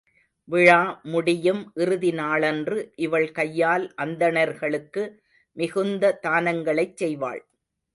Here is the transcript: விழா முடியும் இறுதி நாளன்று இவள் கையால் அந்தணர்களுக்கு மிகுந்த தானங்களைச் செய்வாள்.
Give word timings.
விழா 0.49 0.79
முடியும் 1.05 1.61
இறுதி 1.75 2.11
நாளன்று 2.11 2.79
இவள் 2.97 3.29
கையால் 3.31 3.85
அந்தணர்களுக்கு 3.95 5.03
மிகுந்த 5.57 6.13
தானங்களைச் 6.27 6.97
செய்வாள். 7.01 7.41